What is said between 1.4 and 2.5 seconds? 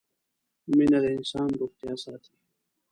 روغتيا ساتي